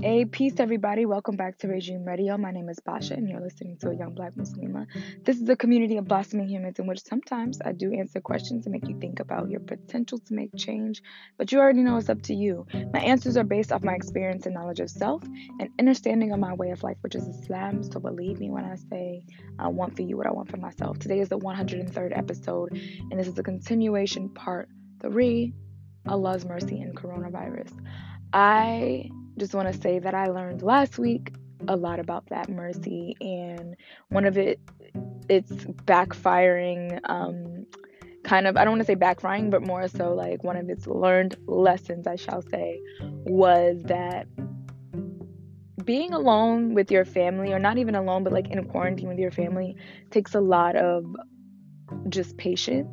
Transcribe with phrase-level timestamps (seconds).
[0.00, 1.06] Hey, peace, everybody.
[1.06, 2.38] Welcome back to Regine Radio.
[2.38, 4.86] My name is Basha, and you're listening to a young black Muslima.
[5.24, 8.70] This is a community of blossoming humans in which sometimes I do answer questions to
[8.70, 11.02] make you think about your potential to make change,
[11.36, 12.64] but you already know it's up to you.
[12.92, 15.24] My answers are based off my experience and knowledge of self
[15.58, 17.82] and understanding of my way of life, which is Islam.
[17.82, 19.24] So believe me when I say
[19.58, 21.00] I want for you what I want for myself.
[21.00, 22.70] Today is the 103rd episode,
[23.10, 24.68] and this is a continuation part
[25.02, 25.54] three
[26.06, 27.72] Allah's mercy and coronavirus.
[28.32, 31.32] I just want to say that I learned last week
[31.66, 33.76] a lot about that mercy, and
[34.08, 34.60] one of it,
[35.28, 37.00] it's backfiring.
[37.04, 37.66] Um,
[38.24, 40.86] kind of, I don't want to say backfiring, but more so like one of its
[40.86, 44.26] learned lessons, I shall say, was that
[45.84, 49.30] being alone with your family, or not even alone, but like in quarantine with your
[49.30, 49.76] family,
[50.10, 51.04] takes a lot of
[52.08, 52.88] just patience.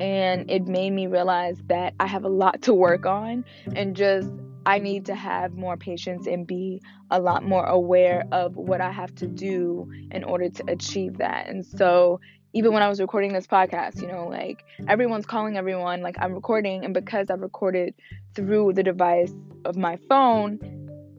[0.00, 3.44] And it made me realize that I have a lot to work on
[3.74, 4.30] and just
[4.68, 8.90] I need to have more patience and be a lot more aware of what I
[8.90, 11.48] have to do in order to achieve that.
[11.48, 12.20] And so,
[12.52, 16.34] even when I was recording this podcast, you know, like everyone's calling everyone, like I'm
[16.34, 17.94] recording, and because I've recorded
[18.34, 19.32] through the device
[19.64, 20.58] of my phone,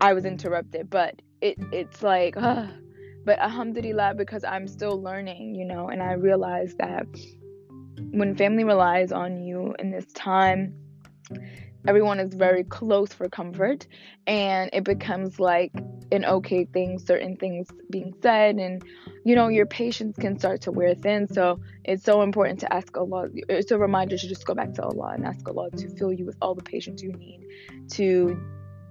[0.00, 0.88] I was interrupted.
[0.88, 6.76] But it it's like, but alhamdulillah, because I'm still learning, you know, and I realize
[6.76, 7.08] that
[8.12, 10.76] when family relies on you in this time,
[11.86, 13.86] everyone is very close for comfort
[14.26, 15.72] and it becomes like
[16.12, 18.84] an okay thing certain things being said and
[19.24, 21.26] you know your patience can start to wear thin.
[21.26, 24.82] So it's so important to ask allah it's a reminder to just go back to
[24.84, 27.46] allah and ask allah to fill you with all the patience you need
[27.92, 28.40] to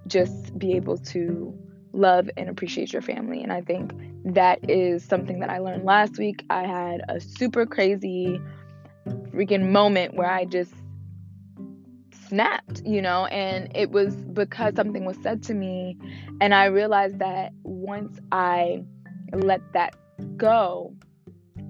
[0.06, 1.56] just be able to
[1.92, 3.42] love and appreciate your family.
[3.42, 3.92] And i think
[4.24, 6.44] that is something that i learned last week.
[6.50, 8.40] I had a super crazy
[9.06, 10.72] freaking moment where i just
[12.32, 15.98] snapped, you know, and it was because something was said to me.
[16.40, 18.82] And I realized that once I
[19.34, 19.94] let that
[20.38, 20.94] go,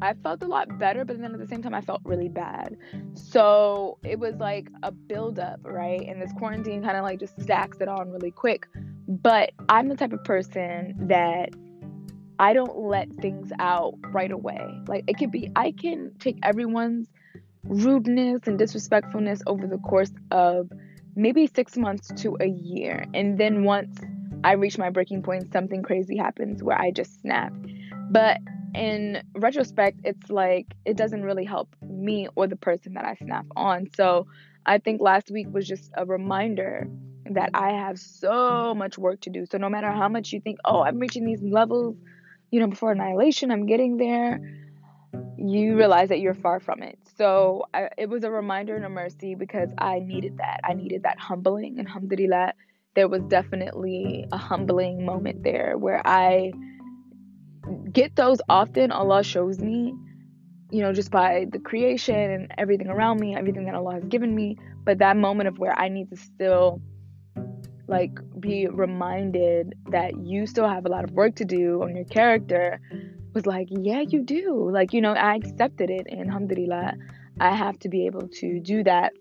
[0.01, 2.77] I felt a lot better, but then at the same time, I felt really bad.
[3.15, 6.01] So it was like a buildup, right?
[6.01, 8.69] And this quarantine kind of like just stacks it on really quick.
[9.09, 11.51] But I'm the type of person that
[12.39, 14.81] I don't let things out right away.
[14.87, 17.09] Like it could be, I can take everyone's
[17.65, 20.71] rudeness and disrespectfulness over the course of
[21.15, 23.05] maybe six months to a year.
[23.15, 23.99] And then once
[24.45, 27.53] I reach my breaking point, something crazy happens where I just snap.
[28.11, 28.39] But
[28.75, 33.47] in retrospect, it's like it doesn't really help me or the person that I snap
[33.55, 33.89] on.
[33.95, 34.27] So
[34.67, 36.89] I think last week was just a reminder
[37.31, 39.47] that I have so much work to do.
[39.47, 41.97] So no matter how much you think, oh, I'm reaching these levels,
[42.51, 44.41] you know, before annihilation, I'm getting there
[45.42, 45.78] you mm-hmm.
[45.78, 46.98] realize that you're far from it.
[47.16, 50.60] So I, it was a reminder and a mercy because I needed that.
[50.64, 51.78] I needed that humbling.
[51.78, 52.53] And alhamdulillah,
[52.94, 56.53] there was definitely a humbling moment there where I
[57.92, 58.92] get those often.
[58.92, 59.94] Allah shows me,
[60.70, 64.34] you know, just by the creation and everything around me, everything that Allah has given
[64.34, 64.56] me.
[64.84, 66.80] But that moment of where I need to still
[67.88, 72.04] like be reminded that you still have a lot of work to do on your
[72.04, 72.80] character
[73.34, 74.26] was like, yeah, you mm.
[74.26, 74.70] do.
[74.70, 76.94] Like, you know, I accepted it and alhamdulillah,
[77.41, 79.12] I have to be able to do that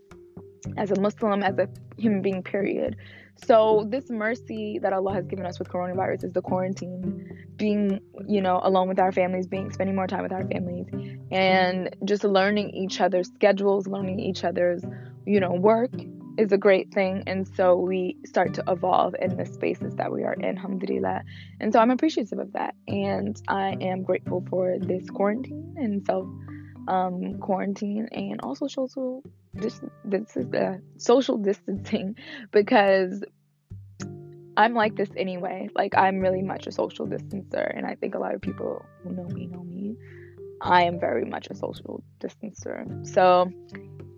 [0.78, 1.68] as a Muslim, as a
[1.98, 2.96] human being, period.
[3.46, 8.42] So this mercy that Allah has given us with coronavirus is the quarantine, being, you
[8.42, 10.86] know, alone with our families, being spending more time with our families,
[11.32, 14.84] and just learning each other's schedules, learning each other's,
[15.26, 15.92] you know, work,
[16.38, 17.24] is a great thing.
[17.28, 21.22] And so we start to evolve in the spaces that we are in, alhamdulillah.
[21.60, 22.76] And so I'm appreciative of that.
[22.88, 26.28] And I am grateful for this quarantine and self
[26.88, 29.24] um, quarantine and also social
[29.56, 32.16] dis- this is uh, social distancing
[32.52, 33.24] because
[34.58, 35.70] I'm like this anyway.
[35.76, 39.14] Like I'm really much a social distancer, and I think a lot of people who
[39.14, 39.96] know me know me.
[40.64, 43.08] I am very much a social distancer.
[43.08, 43.52] So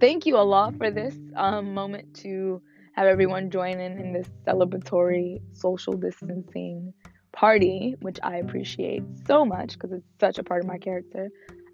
[0.04, 2.62] thank you Allah for this um, moment to
[2.92, 6.94] have everyone join in in this celebratory social distancing
[7.32, 11.30] party, which I appreciate so much because it's such a part of my character.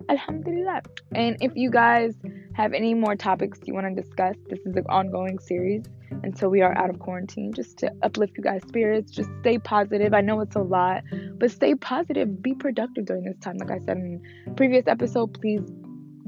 [0.09, 0.81] Alhamdulillah.
[1.15, 2.13] And if you guys
[2.53, 5.85] have any more topics you want to discuss, this is an ongoing series
[6.23, 9.11] until we are out of quarantine, just to uplift you guys' spirits.
[9.11, 10.13] Just stay positive.
[10.13, 11.03] I know it's a lot,
[11.39, 12.43] but stay positive.
[12.43, 13.57] Be productive during this time.
[13.57, 14.21] Like I said in
[14.55, 15.61] previous episode, please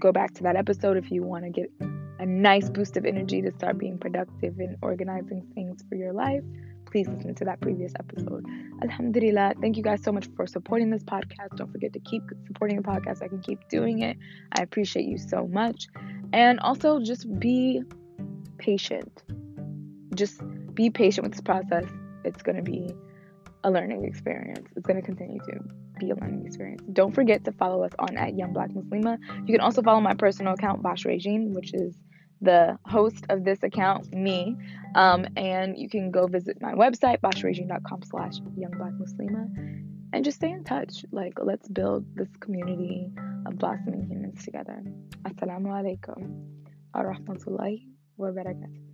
[0.01, 1.71] go back to that episode if you want to get
[2.19, 6.44] a nice boost of energy to start being productive and organizing things for your life,
[6.86, 8.45] please listen to that previous episode.
[8.83, 9.53] Alhamdulillah.
[9.62, 11.56] Thank you guys so much for supporting this podcast.
[11.56, 13.24] Don't forget to keep supporting the podcast.
[13.24, 14.18] I can keep doing it.
[14.57, 15.88] I appreciate you so much.
[16.33, 17.83] And also just be
[18.57, 19.24] patient.
[20.15, 20.42] Just
[20.74, 21.86] be patient with this process.
[22.24, 22.94] It's going to be
[23.63, 24.68] a learning experience.
[24.75, 25.60] It's going to continue to
[26.00, 26.81] be a learning experience.
[26.94, 29.18] Don't forget to follow us on at Young Black Muslima.
[29.46, 31.96] You can also follow my personal account, Bosh Regine, which is
[32.42, 34.58] the host of this account, me.
[34.96, 39.48] Um, and you can go visit my website, boshregine.com slash Young Black Muslima,
[40.14, 41.06] and just stay in touch.
[41.12, 43.12] Like, let's build this community
[43.46, 44.84] of blossoming humans together.
[45.24, 46.46] Assalamu alaikum
[46.94, 47.88] wa rahmatullahi
[48.18, 48.91] wa barakatuh.